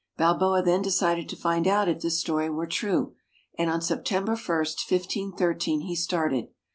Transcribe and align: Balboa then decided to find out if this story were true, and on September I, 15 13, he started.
Balboa 0.17 0.63
then 0.63 0.81
decided 0.81 1.29
to 1.29 1.35
find 1.35 1.67
out 1.67 1.87
if 1.87 2.01
this 2.01 2.19
story 2.19 2.49
were 2.49 2.65
true, 2.65 3.13
and 3.55 3.69
on 3.69 3.83
September 3.83 4.31
I, 4.31 4.65
15 4.65 5.33
13, 5.33 5.81
he 5.81 5.95
started. 5.95 6.47